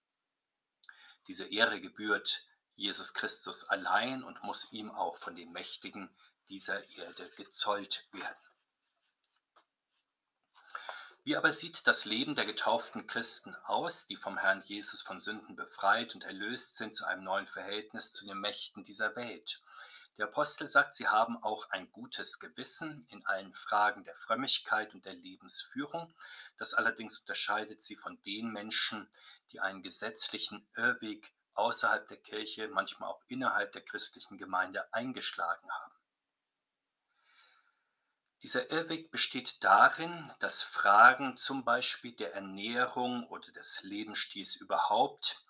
Diese 1.28 1.52
Ehre 1.52 1.82
gebührt 1.82 2.48
Jesus 2.76 3.16
Christus 3.16 3.68
allein 3.68 4.24
und 4.24 4.44
muss 4.44 4.72
ihm 4.72 4.92
auch 4.92 5.18
von 5.18 5.36
den 5.36 5.52
Mächtigen 5.52 6.16
dieser 6.48 6.88
Erde 6.98 7.28
gezollt 7.36 8.08
werden. 8.12 8.49
Wie 11.30 11.38
aber 11.38 11.52
sieht 11.52 11.86
das 11.86 12.06
Leben 12.06 12.34
der 12.34 12.48
getauften 12.48 13.06
Christen 13.06 13.56
aus, 13.66 14.08
die 14.08 14.16
vom 14.16 14.40
Herrn 14.40 14.64
Jesus 14.66 15.04
von 15.04 15.20
Sünden 15.20 15.56
befreit 15.56 16.16
und 16.16 16.24
erlöst 16.24 16.78
sind 16.78 16.96
zu 16.96 17.06
einem 17.06 17.24
neuen 17.24 17.46
Verhältnis 17.46 18.14
zu 18.14 18.26
den 18.26 18.40
Mächten 18.40 18.84
dieser 18.84 19.16
Welt? 19.16 19.62
Der 20.18 20.26
Apostel 20.26 20.68
sagt, 20.68 20.96
sie 20.96 21.08
haben 21.08 21.38
auch 21.44 21.70
ein 21.70 21.92
gutes 21.92 22.40
Gewissen 22.40 23.06
in 23.12 23.24
allen 23.28 23.54
Fragen 23.54 24.04
der 24.04 24.16
Frömmigkeit 24.16 24.96
und 24.96 25.06
der 25.06 25.14
Lebensführung. 25.14 26.12
Das 26.58 26.74
allerdings 26.74 27.20
unterscheidet 27.20 27.84
sie 27.84 27.96
von 27.96 28.20
den 28.24 28.52
Menschen, 28.52 29.08
die 29.52 29.60
einen 29.60 29.84
gesetzlichen 29.84 30.68
Irrweg 30.76 31.32
außerhalb 31.54 32.08
der 32.08 32.18
Kirche, 32.18 32.70
manchmal 32.70 33.08
auch 33.08 33.22
innerhalb 33.28 33.72
der 33.74 33.86
christlichen 33.86 34.40
Gemeinde 34.40 34.92
eingeschlagen 34.96 35.70
haben. 35.70 35.99
Dieser 38.42 38.72
Irrweg 38.72 39.12
besteht 39.12 39.64
darin, 39.66 40.32
dass 40.40 40.62
Fragen 40.62 41.36
zum 41.36 41.66
Beispiel 41.66 42.14
der 42.14 42.34
Ernährung 42.34 43.28
oder 43.28 43.52
des 43.52 43.84
Lebensstils 43.84 44.56
überhaupt 44.56 45.44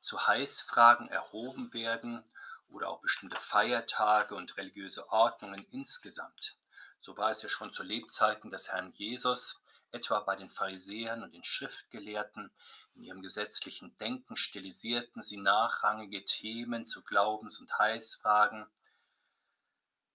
zu 0.00 0.26
Heißfragen 0.26 1.08
erhoben 1.08 1.72
werden 1.72 2.24
oder 2.68 2.88
auch 2.88 3.00
bestimmte 3.00 3.38
Feiertage 3.38 4.34
und 4.34 4.56
religiöse 4.56 5.08
Ordnungen 5.10 5.64
insgesamt. 5.70 6.58
So 6.98 7.16
war 7.16 7.30
es 7.30 7.42
ja 7.42 7.48
schon 7.48 7.70
zu 7.70 7.84
Lebzeiten 7.84 8.50
des 8.50 8.72
Herrn 8.72 8.92
Jesus, 8.92 9.64
etwa 9.92 10.18
bei 10.20 10.34
den 10.34 10.48
Pharisäern 10.48 11.22
und 11.22 11.34
den 11.34 11.44
Schriftgelehrten. 11.44 12.50
In 12.94 13.04
ihrem 13.04 13.22
gesetzlichen 13.22 13.96
Denken 13.98 14.36
stilisierten 14.36 15.22
sie 15.22 15.36
nachrangige 15.36 16.24
Themen 16.24 16.84
zu 16.84 17.04
Glaubens- 17.04 17.60
und 17.60 17.78
Heilsfragen, 17.78 18.66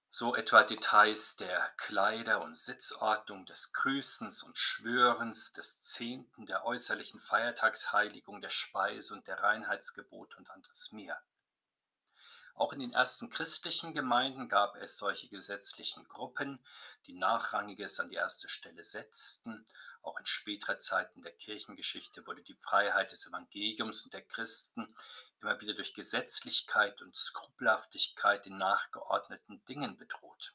so 0.10 0.36
etwa 0.36 0.64
Details 0.64 1.36
der 1.36 1.60
Kleider- 1.78 2.42
und 2.42 2.56
Sitzordnung, 2.56 3.46
des 3.46 3.74
Grüßens 3.74 4.44
und 4.44 4.58
Schwörens, 4.58 5.54
des 5.54 5.84
Zehnten, 5.84 6.46
der 6.46 6.66
äußerlichen 6.66 7.20
Feiertagsheiligung, 7.20 8.42
der 8.42 8.50
Speise 8.50 9.14
und 9.14 9.28
der 9.28 9.42
Reinheitsgebote 9.44 10.38
und 10.38 10.50
anderes 10.50 10.92
mehr. 10.92 11.22
Auch 12.58 12.74
in 12.74 12.80
den 12.80 12.92
ersten 12.92 13.30
christlichen 13.30 13.94
Gemeinden 13.94 14.50
gab 14.50 14.78
es 14.78 14.98
solche 14.98 15.28
gesetzlichen 15.28 16.08
Gruppen, 16.08 16.60
die 17.06 17.14
Nachrangiges 17.14 18.00
an 18.00 18.10
die 18.10 18.16
erste 18.16 18.50
Stelle 18.50 18.84
setzten. 18.84 19.68
Auch 20.02 20.18
in 20.18 20.26
späterer 20.26 20.80
Zeiten 20.80 21.22
der 21.22 21.34
Kirchengeschichte 21.34 22.26
wurde 22.26 22.42
die 22.42 22.56
Freiheit 22.56 23.12
des 23.12 23.28
Evangeliums 23.28 24.04
und 24.04 24.14
der 24.14 24.24
Christen 24.24 24.96
immer 25.42 25.60
wieder 25.62 25.74
durch 25.74 25.94
Gesetzlichkeit 25.94 27.02
und 27.02 27.16
Skrupelhaftigkeit 27.16 28.46
in 28.48 28.58
nachgeordneten 28.58 29.64
Dingen 29.66 29.98
bedroht. 29.98 30.54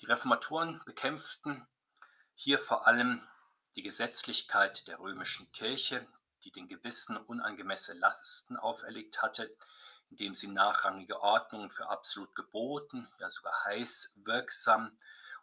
Die 0.00 0.06
Reformatoren 0.06 0.82
bekämpften 0.84 1.66
hier 2.34 2.58
vor 2.58 2.86
allem 2.86 3.26
die 3.76 3.82
Gesetzlichkeit 3.82 4.86
der 4.86 4.98
römischen 4.98 5.50
Kirche, 5.52 6.06
die 6.44 6.52
den 6.52 6.68
Gewissen 6.68 7.16
unangemessene 7.16 7.98
Lasten 7.98 8.56
auferlegt 8.56 9.22
hatte, 9.22 9.56
indem 10.10 10.34
sie 10.34 10.48
nachrangige 10.48 11.20
Ordnungen 11.20 11.70
für 11.70 11.88
absolut 11.88 12.34
geboten, 12.34 13.08
ja 13.18 13.30
sogar 13.30 13.64
heiß 13.64 14.20
wirksam 14.24 14.98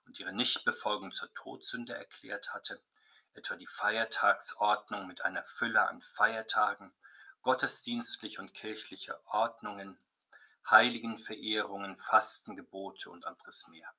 und 0.06 0.20
ihre 0.20 0.34
Nichtbefolgung 0.34 1.12
zur 1.12 1.34
Todsünde 1.34 1.94
erklärt 1.94 2.54
hatte, 2.54 2.82
etwa 3.34 3.56
die 3.56 3.68
Feiertagsordnung 3.68 5.08
mit 5.08 5.26
einer 5.26 5.44
Fülle 5.44 5.88
an 5.88 6.02
Feiertagen, 6.02 6.94
gottesdienstliche 7.42 8.40
und 8.40 8.54
kirchliche 8.54 9.20
Ordnungen, 9.26 9.98
Heiligenverehrungen, 10.70 11.98
Fastengebote 11.98 13.10
und 13.10 13.26
anderes 13.26 13.68
mehr. 13.68 13.92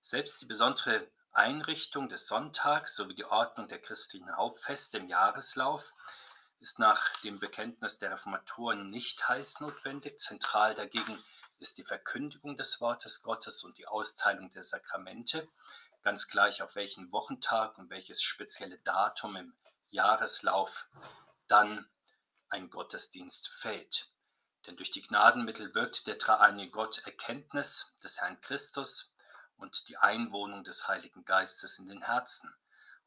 Selbst 0.00 0.42
die 0.42 0.46
besondere 0.46 1.08
Einrichtung 1.32 2.08
des 2.08 2.26
Sonntags 2.26 2.94
sowie 2.94 3.14
die 3.14 3.24
Ordnung 3.24 3.68
der 3.68 3.80
christlichen 3.80 4.36
Hauptfeste 4.36 4.98
im 4.98 5.08
Jahreslauf 5.08 5.94
ist 6.60 6.78
nach 6.78 7.20
dem 7.20 7.40
Bekenntnis 7.40 7.98
der 7.98 8.12
Reformatoren 8.12 8.88
nicht 8.90 9.28
heiß 9.28 9.60
notwendig. 9.60 10.20
Zentral 10.20 10.74
dagegen 10.74 11.18
ist 11.58 11.78
die 11.78 11.84
Verkündigung 11.84 12.56
des 12.56 12.80
Wortes 12.80 13.22
Gottes 13.22 13.64
und 13.64 13.78
die 13.78 13.86
Austeilung 13.86 14.50
der 14.52 14.62
Sakramente, 14.62 15.48
ganz 16.02 16.28
gleich 16.28 16.62
auf 16.62 16.74
welchen 16.74 17.10
Wochentag 17.10 17.78
und 17.78 17.90
welches 17.90 18.22
spezielle 18.22 18.78
Datum 18.78 19.36
im 19.36 19.54
Jahreslauf 19.90 20.86
dann 21.48 21.88
ein 22.48 22.70
Gottesdienst 22.70 23.48
fällt. 23.48 24.10
Denn 24.66 24.76
durch 24.76 24.90
die 24.90 25.02
Gnadenmittel 25.02 25.74
wirkt 25.74 26.06
der 26.06 26.16
dreieinige 26.16 26.70
Gott 26.70 26.98
Erkenntnis 27.04 27.94
des 28.02 28.20
Herrn 28.20 28.40
Christus 28.40 29.14
und 29.56 29.88
die 29.88 29.96
Einwohnung 29.96 30.64
des 30.64 30.88
Heiligen 30.88 31.24
Geistes 31.24 31.78
in 31.78 31.88
den 31.88 32.02
Herzen. 32.02 32.54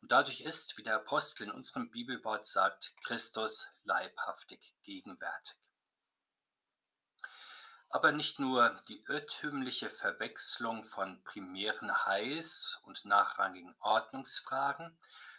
Und 0.02 0.12
dadurch 0.12 0.42
ist, 0.42 0.78
wie 0.78 0.84
der 0.84 0.96
Apostel 0.96 1.44
in 1.44 1.52
unserem 1.52 1.90
Bibelwort 1.90 2.46
sagt, 2.46 2.94
Christus 3.04 3.66
leibhaftig 3.84 4.76
gegenwärtig. 4.84 5.58
Aber 7.90 8.12
nicht 8.12 8.38
nur 8.38 8.80
die 8.90 9.02
irrtümliche 9.08 9.90
Verwechslung 9.90 10.84
von 10.84 11.24
primären 11.24 11.90
Heiß- 11.90 12.82
und 12.84 13.06
nachrangigen 13.06 13.76
Ordnungsfragen 13.80 14.98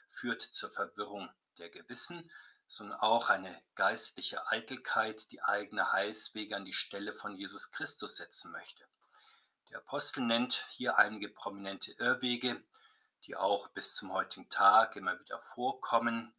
führt 0.09 0.43
zur 0.43 0.71
Verwirrung 0.71 1.31
der 1.59 1.69
Gewissen, 1.69 2.31
sondern 2.69 3.01
auch 3.01 3.31
eine 3.31 3.63
geistliche 3.75 4.47
Eitelkeit, 4.49 5.33
die 5.33 5.43
eigene 5.43 5.91
Heißwege 5.91 6.55
an 6.55 6.67
die 6.67 6.75
Stelle 6.75 7.15
von 7.15 7.35
Jesus 7.35 7.73
Christus 7.73 8.17
setzen 8.17 8.53
möchte. 8.53 8.87
Der 9.71 9.79
Apostel 9.79 10.25
nennt 10.25 10.67
hier 10.71 10.99
einige 10.99 11.31
prominente 11.31 11.93
Irrwege, 11.93 12.63
die 13.25 13.37
auch 13.37 13.69
bis 13.69 13.95
zum 13.95 14.13
heutigen 14.13 14.49
Tag 14.49 14.97
immer 14.97 15.19
wieder 15.19 15.39
vorkommen. 15.39 16.35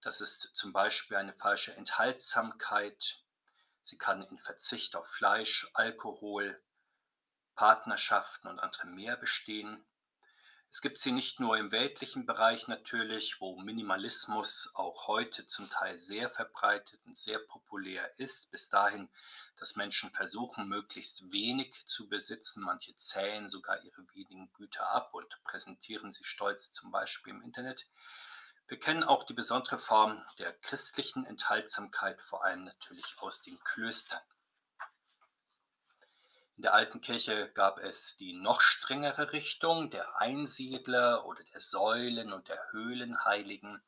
Das 0.00 0.20
ist 0.20 0.50
zum 0.54 0.72
Beispiel 0.72 1.16
eine 1.16 1.32
falsche 1.32 1.74
Enthaltsamkeit. 1.74 3.22
Sie 3.82 3.96
kann 3.96 4.24
in 4.24 4.38
Verzicht 4.38 4.96
auf 4.96 5.08
Fleisch, 5.08 5.70
Alkohol, 5.74 6.60
Partnerschaften 7.54 8.48
und 8.48 8.58
andere 8.58 8.86
mehr 8.88 9.16
bestehen. 9.16 9.84
Es 10.72 10.82
gibt 10.82 10.98
sie 10.98 11.10
nicht 11.10 11.40
nur 11.40 11.58
im 11.58 11.72
weltlichen 11.72 12.26
Bereich 12.26 12.68
natürlich, 12.68 13.40
wo 13.40 13.60
Minimalismus 13.60 14.70
auch 14.74 15.08
heute 15.08 15.44
zum 15.46 15.68
Teil 15.68 15.98
sehr 15.98 16.30
verbreitet 16.30 17.00
und 17.06 17.18
sehr 17.18 17.40
populär 17.40 18.16
ist, 18.20 18.52
bis 18.52 18.68
dahin, 18.68 19.10
dass 19.56 19.74
Menschen 19.74 20.12
versuchen, 20.12 20.68
möglichst 20.68 21.32
wenig 21.32 21.74
zu 21.86 22.08
besitzen. 22.08 22.62
Manche 22.62 22.94
zählen 22.94 23.48
sogar 23.48 23.82
ihre 23.82 24.06
wenigen 24.14 24.52
Güter 24.52 24.88
ab 24.92 25.12
und 25.12 25.42
präsentieren 25.42 26.12
sie 26.12 26.24
stolz 26.24 26.70
zum 26.70 26.92
Beispiel 26.92 27.32
im 27.34 27.42
Internet. 27.42 27.88
Wir 28.68 28.78
kennen 28.78 29.02
auch 29.02 29.24
die 29.24 29.34
besondere 29.34 29.76
Form 29.76 30.24
der 30.38 30.52
christlichen 30.52 31.24
Enthaltsamkeit, 31.24 32.22
vor 32.22 32.44
allem 32.44 32.64
natürlich 32.64 33.16
aus 33.18 33.42
den 33.42 33.58
Klöstern. 33.64 34.22
In 36.60 36.64
der 36.64 36.74
alten 36.74 37.00
Kirche 37.00 37.50
gab 37.54 37.78
es 37.78 38.18
die 38.18 38.34
noch 38.34 38.60
strengere 38.60 39.32
Richtung 39.32 39.88
der 39.88 40.20
Einsiedler 40.20 41.24
oder 41.24 41.42
der 41.42 41.58
Säulen- 41.58 42.34
und 42.34 42.48
der 42.48 42.72
Höhlenheiligen 42.72 43.82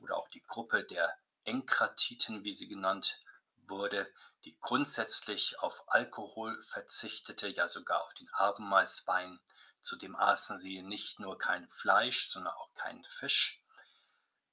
oder 0.00 0.16
auch 0.16 0.26
die 0.26 0.42
Gruppe 0.42 0.82
der 0.82 1.16
Enkratiten, 1.44 2.42
wie 2.42 2.52
sie 2.52 2.66
genannt 2.66 3.22
wurde, 3.68 4.12
die 4.44 4.58
grundsätzlich 4.58 5.60
auf 5.60 5.84
Alkohol 5.86 6.60
verzichtete, 6.60 7.46
ja 7.46 7.68
sogar 7.68 8.02
auf 8.02 8.14
den 8.14 8.28
Abendmahlswein. 8.30 9.38
Zudem 9.80 10.16
aßen 10.16 10.56
sie 10.56 10.82
nicht 10.82 11.20
nur 11.20 11.38
kein 11.38 11.68
Fleisch, 11.68 12.28
sondern 12.28 12.54
auch 12.54 12.74
keinen 12.74 13.04
Fisch. 13.04 13.62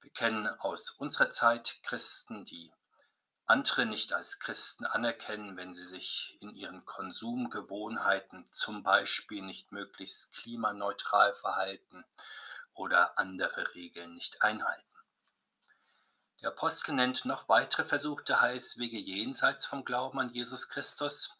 Wir 0.02 0.12
kennen 0.12 0.46
aus 0.60 0.90
unserer 0.90 1.32
Zeit 1.32 1.80
Christen, 1.82 2.44
die 2.44 2.72
andere 3.46 3.86
nicht 3.86 4.12
als 4.12 4.40
Christen 4.40 4.86
anerkennen, 4.86 5.56
wenn 5.56 5.72
sie 5.72 5.84
sich 5.84 6.36
in 6.40 6.54
ihren 6.54 6.84
Konsumgewohnheiten 6.84 8.44
zum 8.46 8.82
Beispiel 8.82 9.42
nicht 9.42 9.70
möglichst 9.70 10.34
klimaneutral 10.34 11.32
verhalten 11.34 12.04
oder 12.74 13.18
andere 13.18 13.74
Regeln 13.74 14.14
nicht 14.14 14.42
einhalten. 14.42 14.82
Der 16.42 16.50
Apostel 16.50 16.94
nennt 16.94 17.24
noch 17.24 17.48
weitere 17.48 17.84
versuchte 17.84 18.40
Heilswege 18.40 18.98
jenseits 18.98 19.64
vom 19.64 19.84
Glauben 19.84 20.18
an 20.18 20.30
Jesus 20.30 20.68
Christus. 20.68 21.38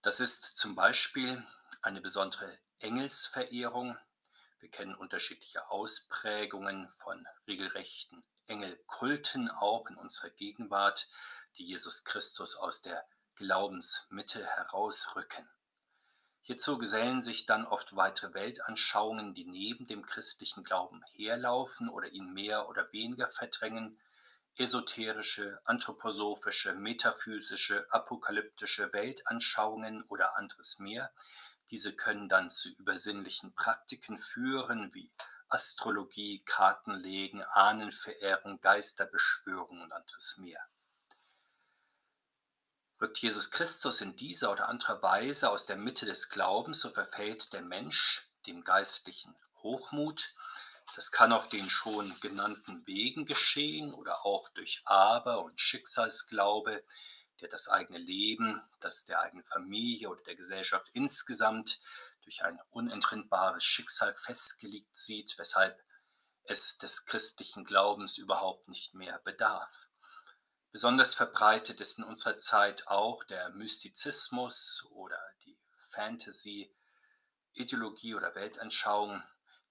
Das 0.00 0.18
ist 0.18 0.56
zum 0.56 0.74
Beispiel 0.74 1.46
eine 1.82 2.00
besondere 2.00 2.58
Engelsverehrung. 2.80 3.98
Wir 4.60 4.70
kennen 4.70 4.94
unterschiedliche 4.94 5.68
Ausprägungen 5.70 6.88
von 6.88 7.26
regelrechten 7.46 8.24
Engelkulten 8.52 9.50
auch 9.50 9.88
in 9.88 9.96
unserer 9.96 10.28
Gegenwart, 10.28 11.08
die 11.56 11.64
Jesus 11.64 12.04
Christus 12.04 12.54
aus 12.54 12.82
der 12.82 13.02
Glaubensmitte 13.34 14.44
herausrücken. 14.44 15.48
Hierzu 16.42 16.76
gesellen 16.76 17.22
sich 17.22 17.46
dann 17.46 17.64
oft 17.64 17.96
weitere 17.96 18.34
Weltanschauungen, 18.34 19.32
die 19.32 19.46
neben 19.46 19.86
dem 19.86 20.04
christlichen 20.04 20.64
Glauben 20.64 21.02
herlaufen 21.14 21.88
oder 21.88 22.08
ihn 22.08 22.34
mehr 22.34 22.68
oder 22.68 22.92
weniger 22.92 23.26
verdrängen, 23.26 23.98
esoterische, 24.56 25.58
anthroposophische, 25.64 26.74
metaphysische, 26.74 27.86
apokalyptische 27.90 28.92
Weltanschauungen 28.92 30.02
oder 30.10 30.36
anderes 30.36 30.78
mehr. 30.78 31.10
Diese 31.70 31.96
können 31.96 32.28
dann 32.28 32.50
zu 32.50 32.68
übersinnlichen 32.68 33.54
Praktiken 33.54 34.18
führen, 34.18 34.92
wie 34.92 35.10
Astrologie, 35.52 36.42
Kartenlegen, 36.44 37.42
Ahnenverehrung, 37.42 38.60
Geisterbeschwörung 38.60 39.82
und 39.82 39.92
anderes 39.92 40.38
mehr. 40.38 40.60
Rückt 43.00 43.18
Jesus 43.18 43.50
Christus 43.50 44.00
in 44.00 44.16
dieser 44.16 44.52
oder 44.52 44.68
anderer 44.68 45.02
Weise 45.02 45.50
aus 45.50 45.66
der 45.66 45.76
Mitte 45.76 46.06
des 46.06 46.28
Glaubens, 46.28 46.80
so 46.80 46.88
verfällt 46.88 47.52
der 47.52 47.62
Mensch 47.62 48.30
dem 48.46 48.62
geistlichen 48.64 49.34
Hochmut. 49.62 50.34
Das 50.94 51.10
kann 51.10 51.32
auf 51.32 51.48
den 51.48 51.68
schon 51.68 52.18
genannten 52.20 52.86
Wegen 52.86 53.26
geschehen 53.26 53.92
oder 53.92 54.24
auch 54.24 54.48
durch 54.50 54.82
Aber- 54.84 55.42
und 55.42 55.60
Schicksalsglaube, 55.60 56.84
der 57.40 57.48
das 57.48 57.68
eigene 57.68 57.98
Leben, 57.98 58.62
das 58.80 59.04
der 59.04 59.20
eigenen 59.20 59.44
Familie 59.44 60.08
oder 60.08 60.22
der 60.22 60.36
Gesellschaft 60.36 60.88
insgesamt 60.92 61.80
durch 62.22 62.44
ein 62.44 62.60
unentrinnbares 62.70 63.64
Schicksal 63.64 64.14
festgelegt 64.14 64.96
sieht, 64.96 65.38
weshalb 65.38 65.82
es 66.44 66.78
des 66.78 67.06
christlichen 67.06 67.64
Glaubens 67.64 68.18
überhaupt 68.18 68.68
nicht 68.68 68.94
mehr 68.94 69.18
bedarf. 69.20 69.88
Besonders 70.72 71.14
verbreitet 71.14 71.80
ist 71.80 71.98
in 71.98 72.04
unserer 72.04 72.38
Zeit 72.38 72.88
auch 72.88 73.24
der 73.24 73.50
Mystizismus 73.50 74.86
oder 74.90 75.20
die 75.44 75.58
Fantasy, 75.90 76.74
Ideologie 77.52 78.14
oder 78.14 78.34
Weltanschauung, 78.34 79.22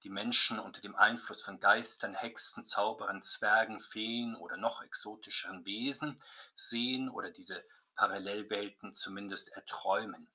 die 0.03 0.09
Menschen 0.09 0.59
unter 0.59 0.81
dem 0.81 0.95
Einfluss 0.95 1.41
von 1.41 1.59
Geistern, 1.59 2.13
Hexen, 2.13 2.63
Zauberern, 2.63 3.23
Zwergen, 3.23 3.79
Feen 3.79 4.35
oder 4.35 4.57
noch 4.57 4.83
exotischeren 4.83 5.65
Wesen 5.65 6.21
sehen 6.53 7.09
oder 7.09 7.31
diese 7.31 7.63
Parallelwelten 7.95 8.93
zumindest 8.93 9.51
erträumen. 9.53 10.31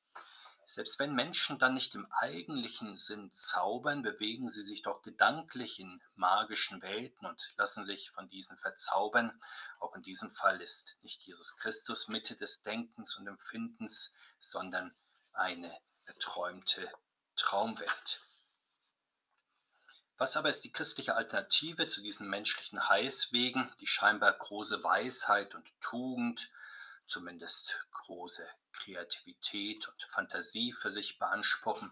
Selbst 0.69 0.99
wenn 0.99 1.15
Menschen 1.15 1.61
dann 1.61 1.75
nicht 1.75 1.95
im 1.95 2.11
eigentlichen 2.11 2.97
Sinn 2.97 3.31
zaubern, 3.31 4.03
bewegen 4.03 4.49
sie 4.49 4.65
sich 4.65 4.83
doch 4.83 5.01
gedanklich 5.01 5.79
in 5.79 6.03
magischen 6.17 6.83
Welten 6.83 7.25
und 7.25 7.55
lassen 7.57 7.85
sich 7.85 8.11
von 8.11 8.29
diesen 8.29 8.57
verzaubern. 8.57 9.41
Auch 9.79 9.95
in 9.95 10.03
diesem 10.03 10.29
Fall 10.29 10.61
ist 10.61 10.97
nicht 11.03 11.23
Jesus 11.23 11.57
Christus 11.57 12.09
Mitte 12.09 12.35
des 12.35 12.63
Denkens 12.65 13.15
und 13.15 13.29
Empfindens, 13.29 14.17
sondern 14.41 14.93
eine 15.33 15.73
erträumte 16.05 16.91
Traumwelt. 17.37 18.21
Was 20.19 20.37
aber 20.37 20.49
ist 20.49 20.65
die 20.65 20.73
christliche 20.73 21.15
Alternative 21.15 21.87
zu 21.87 22.03
diesen 22.03 22.29
menschlichen 22.29 22.89
Heißwegen, 22.89 23.73
die 23.79 23.87
scheinbar 23.87 24.33
große 24.33 24.83
Weisheit 24.83 25.55
und 25.55 25.71
Tugend, 25.81 26.51
zumindest 27.07 27.87
große 27.93 28.49
Kreativität 28.77 29.89
und 29.89 30.03
Fantasie 30.03 30.73
für 30.73 30.91
sich 30.91 31.19
beanspruchen. 31.19 31.91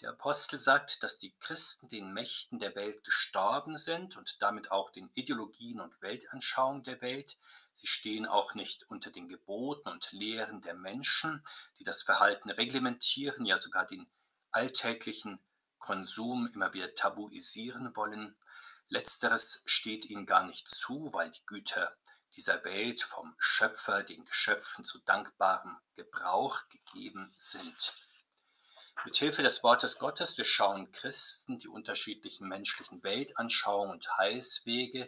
Der 0.00 0.10
Apostel 0.10 0.58
sagt, 0.58 1.02
dass 1.02 1.18
die 1.18 1.34
Christen 1.40 1.88
den 1.88 2.14
Mächten 2.14 2.58
der 2.58 2.74
Welt 2.74 3.04
gestorben 3.04 3.76
sind 3.76 4.16
und 4.16 4.40
damit 4.40 4.70
auch 4.70 4.90
den 4.90 5.10
Ideologien 5.14 5.80
und 5.80 6.00
Weltanschauungen 6.00 6.84
der 6.84 7.02
Welt. 7.02 7.36
Sie 7.74 7.86
stehen 7.86 8.26
auch 8.26 8.54
nicht 8.54 8.84
unter 8.88 9.10
den 9.10 9.28
Geboten 9.28 9.90
und 9.90 10.10
Lehren 10.12 10.62
der 10.62 10.74
Menschen, 10.74 11.44
die 11.78 11.84
das 11.84 12.02
Verhalten 12.02 12.48
reglementieren, 12.48 13.44
ja 13.44 13.58
sogar 13.58 13.86
den 13.86 14.10
alltäglichen 14.52 15.38
Konsum 15.78 16.48
immer 16.54 16.72
wieder 16.72 16.94
tabuisieren 16.94 17.94
wollen. 17.94 18.36
Letzteres 18.88 19.62
steht 19.66 20.06
ihnen 20.06 20.24
gar 20.24 20.46
nicht 20.46 20.66
zu, 20.66 21.10
weil 21.12 21.30
die 21.30 21.44
Güter 21.44 21.92
dieser 22.40 22.64
Welt 22.64 23.02
vom 23.02 23.34
Schöpfer 23.38 24.02
den 24.02 24.24
Geschöpfen 24.24 24.82
zu 24.82 24.98
dankbarem 25.04 25.76
Gebrauch 25.94 26.58
gegeben 26.70 27.30
sind. 27.36 27.92
Mit 29.04 29.18
Hilfe 29.18 29.42
des 29.42 29.62
Wortes 29.62 29.98
Gottes 29.98 30.36
durchschauen 30.36 30.90
Christen 30.90 31.58
die 31.58 31.68
unterschiedlichen 31.68 32.48
menschlichen 32.48 33.02
Weltanschauungen 33.02 33.92
und 33.92 34.16
Heilswege 34.16 35.06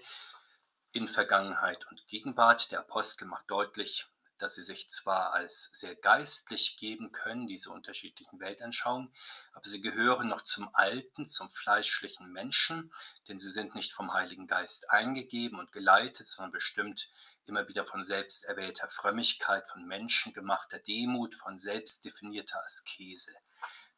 in 0.93 1.09
Vergangenheit 1.09 1.87
und 1.91 2.07
Gegenwart. 2.07 2.71
Der 2.71 2.81
Apostel 2.81 3.25
macht 3.25 3.51
deutlich, 3.51 4.07
dass 4.43 4.57
sie 4.57 4.63
sich 4.63 4.91
zwar 4.91 5.33
als 5.35 5.71
sehr 5.73 5.95
geistlich 5.95 6.77
geben 6.77 7.13
können, 7.13 7.47
diese 7.47 7.71
unterschiedlichen 7.71 8.41
Weltanschauungen, 8.41 9.15
aber 9.53 9.69
sie 9.69 9.81
gehören 9.81 10.29
noch 10.29 10.43
zum 10.43 10.69
alten, 10.75 11.27
zum 11.27 11.49
fleischlichen 11.49 12.33
Menschen, 12.33 12.93
denn 13.29 13.39
sie 13.39 13.51
sind 13.51 13.77
nicht 13.77 13.93
vom 13.93 14.13
Heiligen 14.13 14.49
Geist 14.49 14.91
eingegeben 14.91 15.61
und 15.61 15.71
geleitet, 15.71 16.27
sondern 16.27 16.51
bestimmt 16.51 17.09
immer 17.45 17.69
wieder 17.69 17.87
von 17.87 18.03
selbsterwählter 18.03 18.89
Frömmigkeit, 18.89 19.69
von 19.69 19.87
menschengemachter 19.87 20.81
Demut, 20.81 21.37
von 21.37 21.57
selbstdefinierter 21.57 22.61
Askese. 22.65 23.37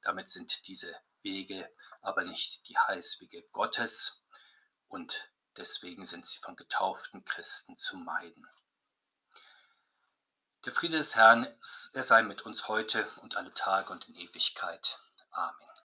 Damit 0.03 0.29
sind 0.29 0.67
diese 0.69 0.95
Wege 1.23 1.71
aber 2.03 2.25
nicht 2.25 2.69
die 2.69 2.77
Heißwege 2.77 3.45
Gottes 3.53 4.27
und 4.89 5.33
deswegen 5.57 6.05
sind 6.05 6.27
sie 6.27 6.39
von 6.39 6.55
getauften 6.55 7.25
Christen 7.25 7.79
zu 7.79 7.97
meiden. 7.97 8.47
Der 10.65 10.73
Friede 10.73 10.97
des 10.97 11.15
Herrn, 11.15 11.47
er 11.93 12.03
sei 12.03 12.23
mit 12.23 12.47
uns 12.47 12.69
heute 12.69 13.07
und 13.21 13.37
alle 13.37 13.53
Tage 13.53 13.93
und 13.93 14.09
in 14.09 14.17
Ewigkeit. 14.17 14.99
Amen. 15.33 15.65